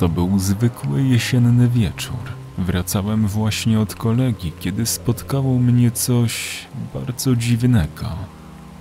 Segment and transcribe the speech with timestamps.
[0.00, 2.16] To był zwykły jesienny wieczór.
[2.58, 6.58] Wracałem właśnie od kolegi, kiedy spotkało mnie coś
[6.94, 8.06] bardzo dziwnego.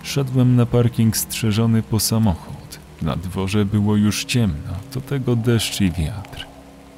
[0.04, 2.80] Szedłem na parking strzeżony po samochód.
[3.02, 6.46] Na dworze było już ciemno, do tego deszcz i wiatr.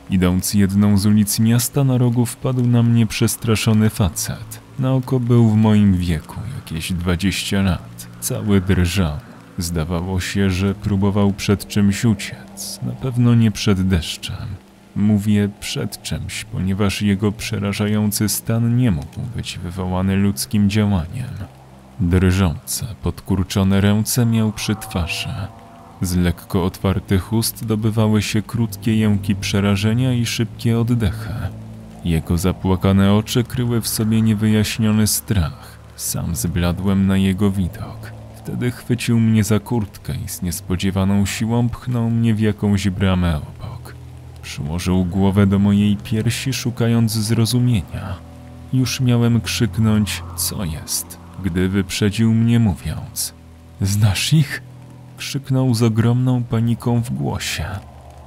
[0.10, 4.59] Idąc jedną z ulic miasta, na rogu wpadł na mnie przestraszony facet.
[4.80, 8.08] Na oko był w moim wieku, jakieś 20 lat.
[8.20, 9.30] Cały drżał.
[9.62, 12.80] Zdawało się, że próbował przed czymś uciec.
[12.84, 14.48] Na pewno nie przed deszczem.
[14.96, 21.30] Mówię przed czymś, ponieważ jego przerażający stan nie mógł być wywołany ludzkim działaniem.
[22.00, 25.30] Drżące, podkurczone ręce miał przy twarzy.
[26.02, 31.34] Z lekko otwartych ust dobywały się krótkie jęki przerażenia i szybkie oddechy.
[32.06, 35.80] Jego zapłakane oczy kryły w sobie niewyjaśniony strach.
[35.96, 38.20] Sam zbladłem na jego widok.
[38.44, 43.95] Wtedy chwycił mnie za kurtkę i z niespodziewaną siłą pchnął mnie w jakąś bramę obok.
[44.42, 48.16] Przyłożył głowę do mojej piersi, szukając zrozumienia.
[48.73, 53.34] Już miałem krzyknąć, co jest, gdy wyprzedził mnie mówiąc:
[53.81, 54.62] Znasz ich?
[55.17, 57.66] Krzyknął z ogromną paniką w głosie.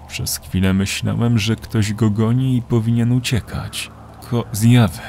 [0.09, 3.91] Przez chwilę myślałem, że ktoś go goni i powinien uciekać.
[4.31, 5.01] Ko zjawy.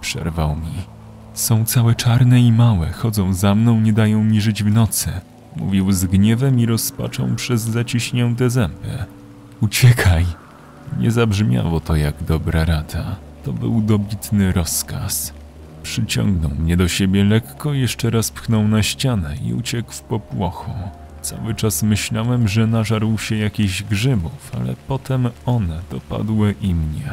[0.00, 0.97] Przerwał mi.
[1.38, 5.10] Są całe czarne i małe, chodzą za mną, nie dają mi żyć w nocy.
[5.56, 9.04] Mówił z gniewem i rozpaczą przez zaciśnięte zęby.
[9.60, 10.26] Uciekaj!
[10.98, 13.16] Nie zabrzmiało to jak dobra rada.
[13.44, 15.32] To był dobitny rozkaz.
[15.82, 20.72] Przyciągnął mnie do siebie lekko, jeszcze raz pchnął na ścianę i uciekł w popłochu.
[21.22, 27.12] Cały czas myślałem, że nażarł się jakichś grzybów, ale potem one dopadły i mnie.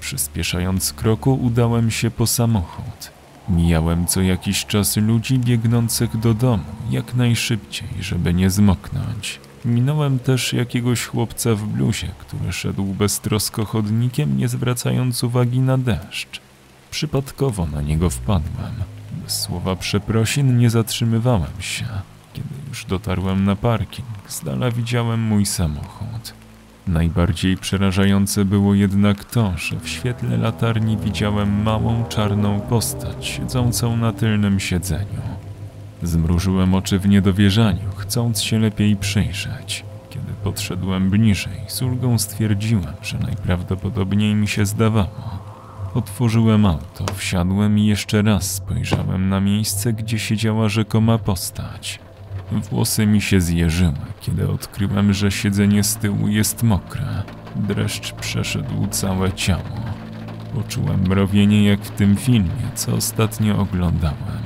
[0.00, 3.15] Przyspieszając kroku, udałem się po samochód.
[3.48, 9.40] Mijałem co jakiś czas ludzi biegnących do domu, jak najszybciej, żeby nie zmoknąć.
[9.64, 16.40] Minąłem też jakiegoś chłopca w bluzie, który szedł beztrosko chodnikiem, nie zwracając uwagi na deszcz.
[16.90, 18.74] Przypadkowo na niego wpadłem.
[19.24, 21.86] Bez słowa przeprosin nie zatrzymywałem się.
[22.32, 26.34] Kiedy już dotarłem na parking, z dala widziałem mój samochód.
[26.86, 34.12] Najbardziej przerażające było jednak to, że w świetle latarni widziałem małą czarną postać siedzącą na
[34.12, 35.22] tylnym siedzeniu.
[36.02, 39.84] Zmrużyłem oczy w niedowierzaniu, chcąc się lepiej przyjrzeć.
[40.10, 45.38] Kiedy podszedłem bliżej, z ulgą stwierdziłem, że najprawdopodobniej mi się zdawało.
[45.94, 52.05] Otworzyłem auto, wsiadłem i jeszcze raz spojrzałem na miejsce, gdzie siedziała rzekoma postać.
[52.52, 57.22] Włosy mi się zjeżyły, kiedy odkryłem, że siedzenie z tyłu jest mokre.
[57.56, 59.80] Dreszcz przeszedł całe ciało.
[60.54, 64.42] Poczułem mrowienie jak w tym filmie, co ostatnio oglądałem.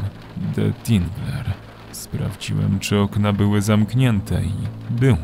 [0.55, 1.45] The Tingler.
[1.93, 4.53] Sprawdziłem, czy okna były zamknięte i
[4.91, 5.19] były.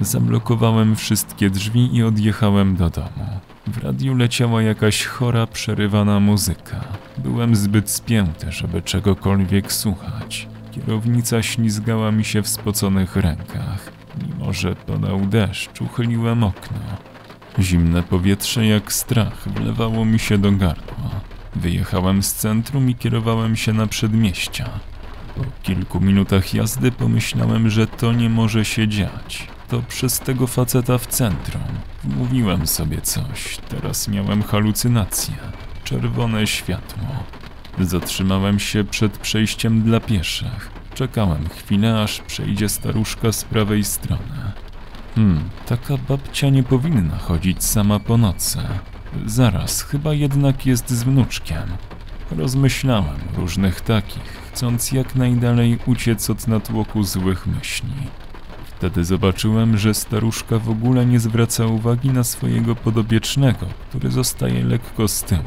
[0.00, 3.26] Zablokowałem wszystkie drzwi i odjechałem do domu.
[3.66, 6.80] W radiu leciała jakaś chora, przerywana muzyka.
[7.18, 10.48] Byłem zbyt spięty, żeby czegokolwiek słuchać.
[10.76, 13.92] Kierownica ślizgała mi się w spoconych rękach.
[14.22, 16.78] Mimo, że padał deszcz, uchyliłem okno.
[17.58, 21.10] Zimne powietrze jak strach wlewało mi się do gardła.
[21.54, 24.70] Wyjechałem z centrum i kierowałem się na przedmieścia.
[25.36, 29.48] Po kilku minutach jazdy pomyślałem, że to nie może się dziać.
[29.68, 31.62] To przez tego faceta w centrum.
[32.04, 35.34] Mówiłem sobie coś, teraz miałem halucynację.
[35.84, 37.24] Czerwone światło.
[37.80, 40.70] Zatrzymałem się przed przejściem dla pieszych.
[40.94, 44.52] Czekałem chwilę, aż przejdzie staruszka z prawej strony.
[45.14, 48.58] Hmm, taka babcia nie powinna chodzić sama po nocy.
[49.26, 51.62] Zaraz, chyba jednak jest z wnuczkiem.
[52.30, 57.92] Rozmyślałem różnych takich, chcąc jak najdalej uciec od natłoku złych myśli.
[58.64, 65.08] Wtedy zobaczyłem, że staruszka w ogóle nie zwraca uwagi na swojego podobiecznego, który zostaje lekko
[65.08, 65.42] z tyłu.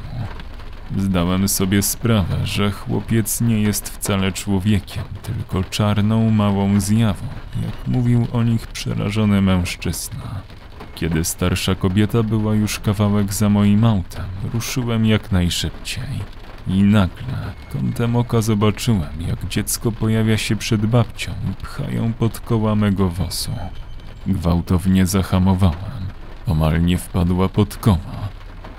[0.97, 7.25] Zdałem sobie sprawę, że chłopiec nie jest wcale człowiekiem, tylko czarną, małą zjawą,
[7.65, 10.41] jak mówił o nich przerażony mężczyzna.
[10.95, 16.39] Kiedy starsza kobieta była już kawałek za moim autem, ruszyłem jak najszybciej.
[16.67, 22.39] I nagle, kątem oka zobaczyłem, jak dziecko pojawia się przed babcią i pcha ją pod
[22.39, 23.51] koła mego wozu.
[24.27, 25.99] Gwałtownie zahamowałem.
[26.47, 28.28] Omal nie wpadła pod koła.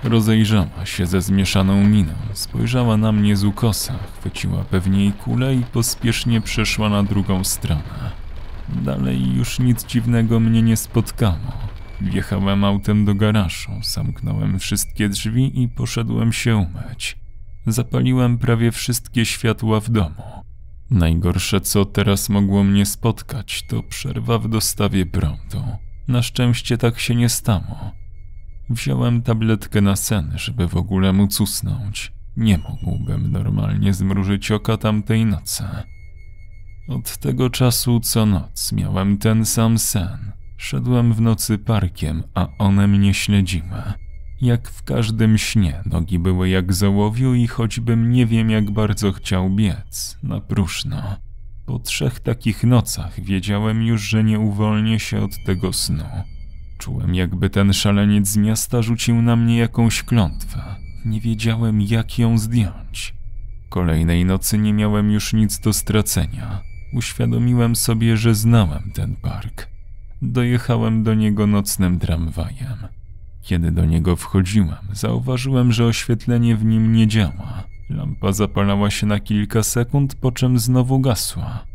[0.03, 5.63] Rozejrzała się ze zmieszaną miną, spojrzała na mnie z ukosa, chwyciła pewnie jej kulę i
[5.63, 8.11] pospiesznie przeszła na drugą stronę.
[8.69, 11.71] Dalej już nic dziwnego mnie nie spotkało.
[12.01, 17.17] Wjechałem autem do garażu, zamknąłem wszystkie drzwi i poszedłem się umyć.
[17.67, 20.23] Zapaliłem prawie wszystkie światła w domu.
[20.89, 25.63] Najgorsze, co teraz mogło mnie spotkać, to przerwa w dostawie prądu.
[26.07, 28.00] Na szczęście tak się nie stało.
[28.71, 32.11] Wziąłem tabletkę na sen, żeby w ogóle móc usnąć.
[32.37, 35.63] Nie mógłbym normalnie zmrużyć oka tamtej nocy.
[36.87, 40.31] Od tego czasu co noc miałem ten sam sen.
[40.57, 43.83] Szedłem w nocy parkiem, a one mnie śledziły.
[44.41, 49.49] Jak w każdym śnie, nogi były jak załowiu i choćbym nie wiem jak bardzo chciał
[49.49, 51.15] biec, na próżno.
[51.65, 56.05] Po trzech takich nocach wiedziałem już, że nie uwolnię się od tego snu.
[56.81, 60.61] Czułem, jakby ten szaleniec z miasta rzucił na mnie jakąś klątwę.
[61.05, 63.15] Nie wiedziałem, jak ją zdjąć.
[63.69, 66.61] Kolejnej nocy nie miałem już nic do stracenia.
[66.93, 69.67] Uświadomiłem sobie, że znałem ten park.
[70.21, 72.77] Dojechałem do niego nocnym tramwajem.
[73.41, 77.63] Kiedy do niego wchodziłem, zauważyłem, że oświetlenie w nim nie działa.
[77.89, 81.65] Lampa zapalała się na kilka sekund, po czym znowu gasła.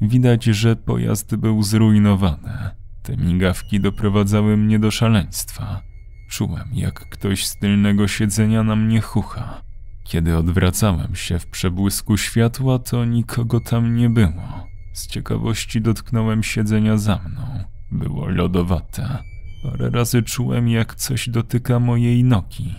[0.00, 2.85] Widać, że pojazd był zrujnowany.
[3.06, 5.82] Te migawki doprowadzały mnie do szaleństwa.
[6.28, 9.62] Czułem, jak ktoś z tylnego siedzenia na mnie chucha.
[10.04, 14.66] Kiedy odwracałem się w przebłysku światła, to nikogo tam nie było.
[14.92, 17.64] Z ciekawości dotknąłem siedzenia za mną.
[17.92, 19.18] Było lodowate.
[19.62, 22.74] Parę razy czułem, jak coś dotyka mojej nogi.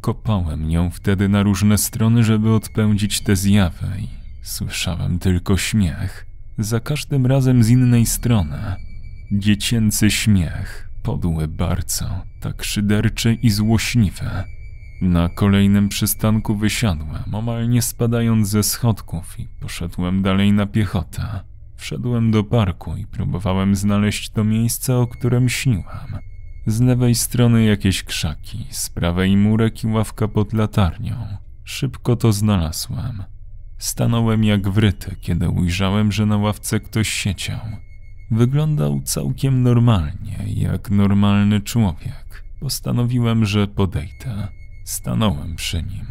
[0.00, 4.08] Kopałem nią wtedy na różne strony, żeby odpędzić te zjawy i
[4.42, 6.26] słyszałem tylko śmiech.
[6.58, 8.85] Za każdym razem z innej strony.
[9.32, 12.04] Dziecięcy śmiech, podły bardzo,
[12.40, 14.30] tak szyderczy i złośliwy.
[15.02, 21.22] Na kolejnym przystanku wysiadłem, omal nie spadając ze schodków i poszedłem dalej na piechotę.
[21.76, 26.18] Wszedłem do parku i próbowałem znaleźć to miejsce, o którym śniłem.
[26.66, 31.26] Z lewej strony jakieś krzaki, z prawej murek i ławka pod latarnią.
[31.64, 33.24] Szybko to znalazłem.
[33.78, 37.60] Stanąłem jak wryty, kiedy ujrzałem, że na ławce ktoś siedział.
[38.30, 42.44] Wyglądał całkiem normalnie, jak normalny człowiek.
[42.60, 44.48] Postanowiłem, że podejdę.
[44.84, 46.06] Stanąłem przy nim.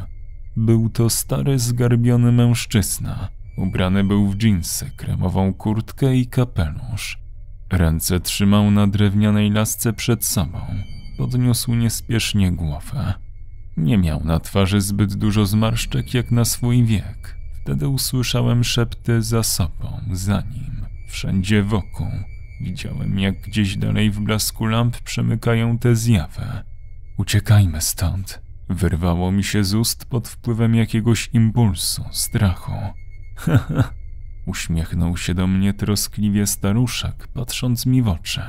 [0.58, 3.30] Był to stary, zgarbiony mężczyzna.
[3.58, 7.20] Ubrany był w dżinsy, kremową kurtkę i kapelusz.
[7.72, 10.60] Ręce trzymał na drewnianej lasce przed sobą.
[11.18, 13.14] Podniósł niespiesznie głowę.
[13.78, 17.38] Nie miał na twarzy zbyt dużo zmarszczek jak na swój wiek.
[17.62, 22.12] Wtedy usłyszałem szepty za sobą, za nim, wszędzie wokół.
[22.62, 26.46] Widziałem, jak gdzieś dalej w blasku lamp przemykają te zjawy.
[27.18, 28.42] Uciekajmy stąd.
[28.70, 32.72] Wyrwało mi się z ust pod wpływem jakiegoś impulsu, strachu.
[33.36, 33.94] Haha,
[34.46, 38.42] uśmiechnął się do mnie troskliwie staruszek, patrząc mi w oczy.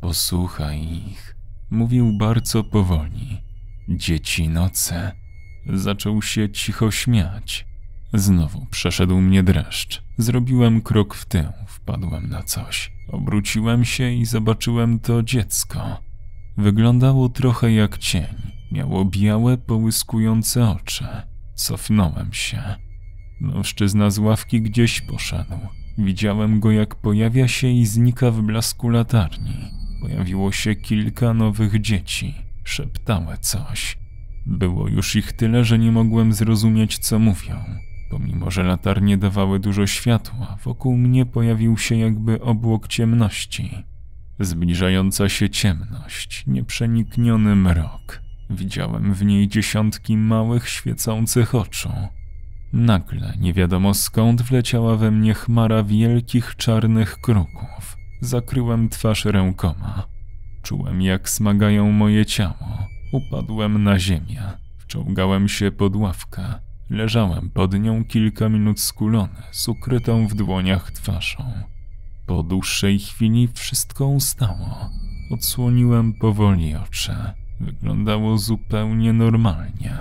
[0.00, 1.36] Posłuchaj ich.
[1.70, 3.42] Mówił bardzo powoli.
[3.88, 4.94] Dzieci nocy.
[5.72, 7.66] Zaczął się cicho śmiać.
[8.16, 10.02] Znowu przeszedł mnie dreszcz.
[10.18, 12.92] Zrobiłem krok w tył, wpadłem na coś.
[13.08, 16.00] Obróciłem się i zobaczyłem to dziecko.
[16.56, 18.34] Wyglądało trochę jak cień.
[18.72, 21.06] Miało białe, połyskujące oczy.
[21.54, 22.62] Cofnąłem się.
[23.40, 25.58] Mężczyzna z ławki gdzieś poszedł.
[25.98, 29.56] Widziałem go, jak pojawia się i znika w blasku latarni.
[30.00, 32.34] Pojawiło się kilka nowych dzieci.
[32.64, 33.98] Szeptały coś.
[34.46, 37.56] Było już ich tyle, że nie mogłem zrozumieć, co mówią.
[38.10, 43.84] Pomimo, że latarnie dawały dużo światła, wokół mnie pojawił się jakby obłok ciemności.
[44.40, 48.22] Zbliżająca się ciemność, nieprzenikniony mrok.
[48.50, 51.90] Widziałem w niej dziesiątki małych, świecących oczu.
[52.72, 57.96] Nagle, nie wiadomo skąd, wleciała we mnie chmara wielkich, czarnych kruków.
[58.20, 60.06] Zakryłem twarz rękoma.
[60.62, 62.86] Czułem, jak smagają moje ciało.
[63.12, 64.42] Upadłem na ziemię.
[64.78, 66.65] Wciągałem się pod ławkę.
[66.90, 71.52] Leżałem pod nią kilka minut skulony, z ukrytą w dłoniach twarzą.
[72.26, 74.90] Po dłuższej chwili wszystko ustało.
[75.30, 77.16] Odsłoniłem powoli oczy.
[77.60, 79.98] Wyglądało zupełnie normalnie.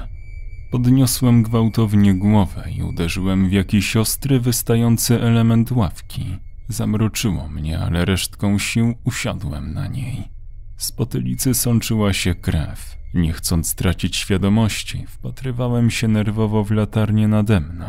[0.71, 6.25] Podniosłem gwałtownie głowę i uderzyłem w jakiś ostry, wystający element ławki.
[6.67, 10.34] Zamroczyło mnie, ale resztką sił usiadłem na niej.
[10.77, 12.97] Z potylicy sączyła się krew.
[13.13, 17.85] Nie chcąc stracić świadomości, wpatrywałem się nerwowo w latarnię nade mną.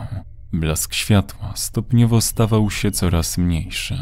[0.53, 3.99] Blask światła stopniowo stawał się coraz mniejszy.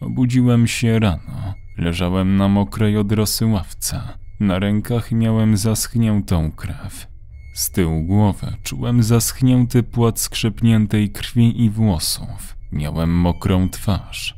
[0.00, 1.54] Obudziłem się rano.
[1.78, 4.00] Leżałem na mokrej od rosy ławce.
[4.40, 7.06] Na rękach miałem zaschniętą krew.
[7.54, 12.56] Z tyłu głowy czułem zaschnięty płat skrzepniętej krwi i włosów.
[12.72, 14.35] Miałem mokrą twarz.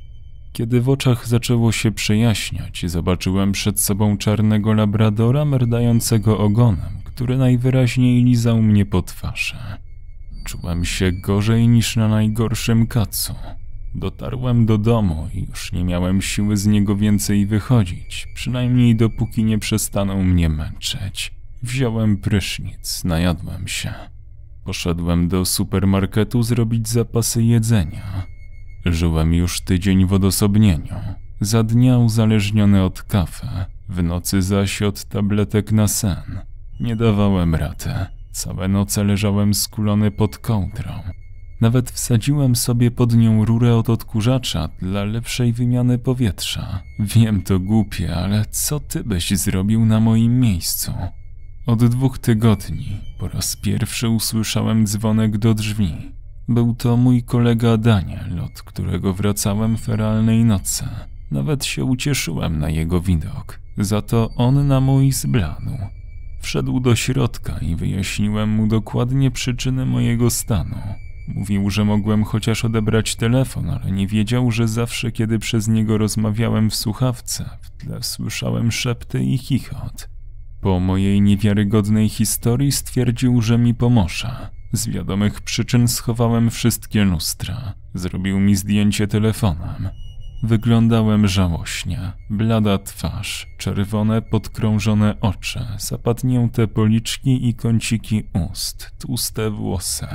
[0.52, 8.24] Kiedy w oczach zaczęło się przejaśniać, zobaczyłem przed sobą czarnego labradora merdającego ogonem, który najwyraźniej
[8.24, 9.56] lizał mnie po twarzy.
[10.44, 13.34] Czułem się gorzej niż na najgorszym kacu.
[13.94, 19.58] Dotarłem do domu i już nie miałem siły z niego więcej wychodzić, przynajmniej dopóki nie
[19.58, 21.34] przestaną mnie męczyć.
[21.62, 23.94] Wziąłem prysznic, najadłem się.
[24.64, 28.26] Poszedłem do supermarketu zrobić zapasy jedzenia.
[28.84, 30.94] Żyłem już tydzień w odosobnieniu.
[31.40, 33.48] Za dnia uzależniony od kawy,
[33.88, 36.40] w nocy zaś od tabletek na sen.
[36.80, 37.90] Nie dawałem rady.
[38.32, 40.92] Całe noce leżałem skulony pod kołdrą.
[41.60, 46.82] Nawet wsadziłem sobie pod nią rurę od odkurzacza dla lepszej wymiany powietrza.
[46.98, 50.92] Wiem to głupie, ale co ty byś zrobił na moim miejscu?
[51.66, 56.12] Od dwóch tygodni po raz pierwszy usłyszałem dzwonek do drzwi.
[56.48, 60.84] Był to mój kolega Daniel, od którego wracałem w realnej nocy.
[61.30, 63.60] Nawet się ucieszyłem na jego widok.
[63.78, 65.78] Za to on na mój zbladł.
[66.40, 70.76] Wszedł do środka i wyjaśniłem mu dokładnie przyczyny mojego stanu.
[71.28, 76.70] Mówił, że mogłem chociaż odebrać telefon, ale nie wiedział, że zawsze, kiedy przez niego rozmawiałem
[76.70, 80.08] w słuchawce, w tle słyszałem szepty i chichot.
[80.60, 84.57] Po mojej niewiarygodnej historii stwierdził, że mi pomoże.
[84.72, 87.74] Z wiadomych przyczyn schowałem wszystkie lustra.
[87.94, 89.88] Zrobił mi zdjęcie telefonem.
[90.42, 92.12] Wyglądałem żałośnie.
[92.30, 100.06] Blada twarz, czerwone, podkrążone oczy, zapadnięte policzki i kąciki ust, tłuste włosy.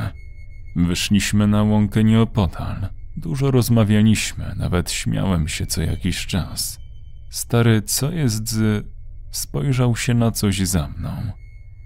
[0.76, 2.88] Wyszliśmy na łąkę nieopodal.
[3.18, 6.80] Dużo rozmawialiśmy, nawet śmiałem się co jakiś czas.
[7.30, 8.88] Stary, co jest z...
[9.32, 11.12] Spojrzał się na coś za mną.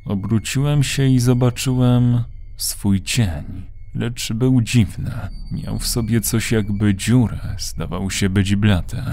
[0.05, 2.23] Obróciłem się i zobaczyłem
[2.57, 5.11] swój cień, lecz był dziwny.
[5.51, 9.03] Miał w sobie coś jakby dziurę, zdawał się być blady.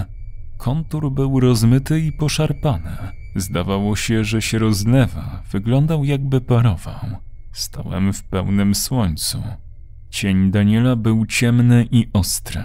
[0.57, 2.97] Kontur był rozmyty i poszarpany.
[3.35, 7.05] Zdawało się, że się rozlewa, wyglądał jakby parował.
[7.51, 9.43] Stałem w pełnym słońcu.
[10.09, 12.63] Cień Daniela był ciemny i ostry.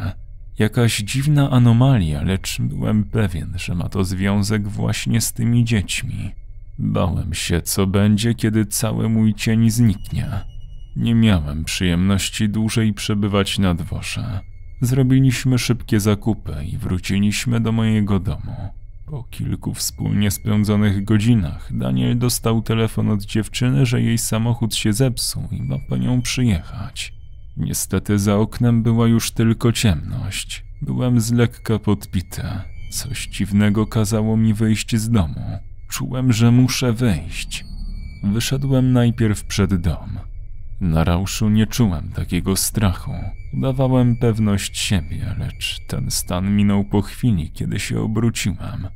[0.59, 6.31] Jakaś dziwna anomalia, lecz byłem pewien, że ma to związek właśnie z tymi dziećmi.
[6.79, 10.31] Bałem się, co będzie, kiedy cały mój cień zniknie.
[10.97, 14.41] Nie miałem przyjemności dłużej przebywać na dworze.
[14.81, 18.57] Zrobiliśmy szybkie zakupy i wróciliśmy do mojego domu.
[19.07, 25.49] Po kilku wspólnie spędzonych godzinach Daniel dostał telefon od dziewczyny, że jej samochód się zepsuł
[25.51, 27.15] i ma po nią przyjechać.
[27.57, 30.65] Niestety za oknem była już tylko ciemność.
[30.83, 32.43] Byłem z lekka podpity.
[32.91, 35.59] Coś dziwnego kazało mi wyjść z domu.
[35.89, 37.65] Czułem, że muszę wyjść.
[38.25, 40.30] Wyszedłem najpierw przed dom.
[40.81, 43.13] Na rauszu nie czułem takiego strachu.
[43.53, 48.89] Udawałem pewność siebie, lecz ten stan minął po chwili, kiedy się obróciłem.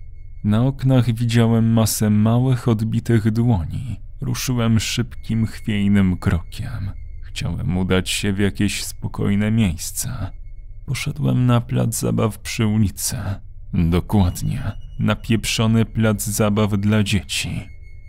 [0.45, 4.01] Na oknach widziałem masę małych, odbitych dłoni.
[4.21, 6.91] Ruszyłem szybkim, chwiejnym krokiem.
[7.23, 10.31] Chciałem udać się w jakieś spokojne miejsce.
[10.87, 13.17] Poszedłem na plac zabaw przy ulicy.
[13.75, 17.69] Dokładnie, na pieprzony plac zabaw dla dzieci.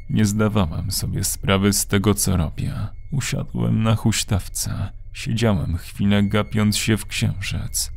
[0.09, 2.73] Nie zdawałem sobie sprawy z tego, co robię.
[3.11, 4.91] Usiadłem na huśtawce.
[5.13, 7.91] Siedziałem chwilę gapiąc się w księżyc.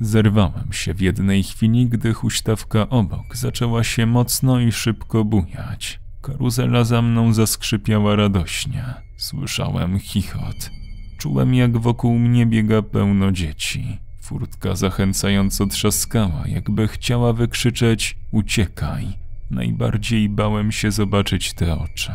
[0.00, 6.00] Zerwałem się w jednej chwili, gdy huśtawka obok zaczęła się mocno i szybko bujać.
[6.22, 8.84] Karuzela za mną zaskrzypiała radośnie.
[9.16, 10.70] Słyszałem chichot.
[11.18, 13.98] Czułem, jak wokół mnie biega pełno dzieci.
[14.22, 19.06] Furtka zachęcająco trzaskała, jakby chciała wykrzyczeć: Uciekaj.
[19.50, 22.12] Najbardziej bałem się zobaczyć te oczy.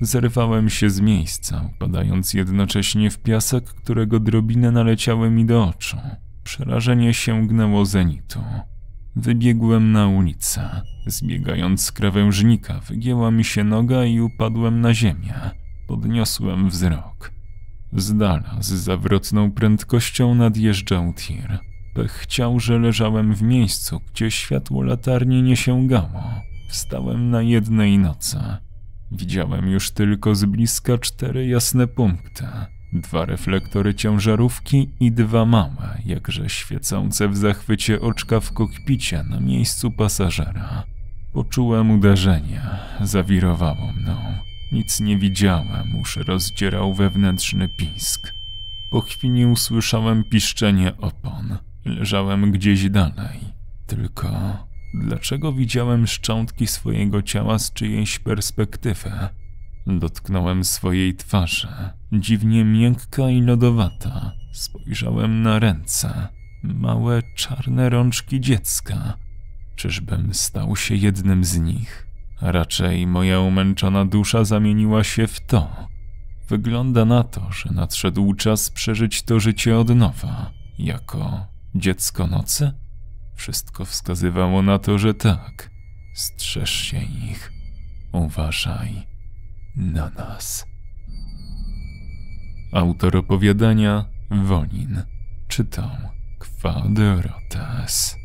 [0.00, 5.96] Zerwałem się z miejsca, padając jednocześnie w piasek, którego drobiny naleciały mi do oczu.
[6.42, 8.40] Przerażenie sięgnęło zenitu.
[9.16, 10.82] Wybiegłem na ulicę.
[11.06, 15.34] Zbiegając z krawężnika, wygięła mi się noga i upadłem na ziemię.
[15.86, 17.32] Podniosłem wzrok.
[17.92, 21.58] Z dala, z zawrotną prędkością nadjeżdżał tir.
[21.94, 26.22] Pech chciał, że leżałem w miejscu, gdzie światło latarni nie sięgało.
[26.68, 28.38] Wstałem na jednej nocy.
[29.12, 32.46] Widziałem już tylko z bliska cztery jasne punkty.
[32.92, 39.90] Dwa reflektory ciężarówki i dwa małe, jakże świecące w zachwycie oczka w kokpicie na miejscu
[39.90, 40.84] pasażera.
[41.32, 42.60] Poczułem uderzenie,
[43.00, 44.16] zawirowało mną.
[44.72, 48.34] Nic nie widziałem, uszy rozdzierał wewnętrzny pisk.
[48.90, 51.58] Po chwili usłyszałem piszczenie opon.
[51.84, 53.40] Leżałem gdzieś dalej.
[53.86, 54.28] Tylko
[54.96, 59.10] dlaczego widziałem szczątki swojego ciała z czyjejś perspektywy?
[59.86, 61.68] Dotknąłem swojej twarzy,
[62.12, 64.32] dziwnie miękka i lodowata.
[64.52, 66.28] Spojrzałem na ręce,
[66.62, 69.16] małe czarne rączki dziecka.
[69.76, 72.06] Czyżbym stał się jednym z nich?
[72.40, 75.88] Raczej moja umęczona dusza zamieniła się w to.
[76.48, 82.72] Wygląda na to, że nadszedł czas przeżyć to życie od nowa, jako Dziecko nocy?
[83.36, 85.70] Wszystko wskazywało na to, że tak.
[86.14, 87.52] Strzeż się ich.
[88.12, 89.06] Uważaj
[89.76, 90.66] na nas.
[92.72, 95.02] Autor opowiadania Wolin.
[95.48, 95.90] Czytał
[96.38, 98.16] Quadrotes.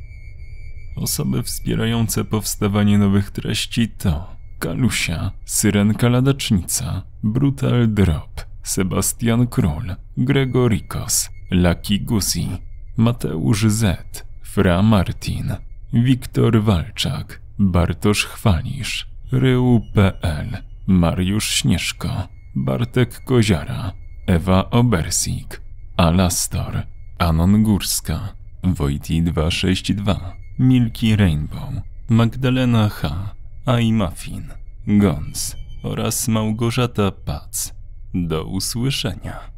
[0.95, 11.99] Osoby wspierające powstawanie nowych treści to Kalusia, Syrenka Ladacznica, Brutal Drop, Sebastian Król, Gregorikos, Lucky
[11.99, 12.49] Gusi,
[12.97, 15.55] Mateusz Z, Fra Martin,
[15.93, 23.91] Wiktor Walczak, Bartosz Chwalisz, Rył.pl, Mariusz Śnieżko, Bartek Koziara,
[24.27, 25.62] Ewa Obersik,
[25.98, 26.84] Alastor,
[27.20, 31.70] Anon Górska, Wojti 262, Milki Rainbow,
[32.10, 34.48] Magdalena H., Ai Muffin,
[34.88, 37.74] Gons oraz Małgorzata Pac.
[38.13, 39.50] Do usłyszenia.